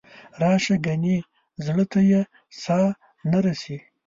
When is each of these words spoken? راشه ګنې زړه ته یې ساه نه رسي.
راشه 0.41 0.75
ګنې 0.85 1.17
زړه 1.65 1.83
ته 1.91 1.99
یې 2.09 2.21
ساه 2.61 2.89
نه 3.31 3.39
رسي. 3.45 3.77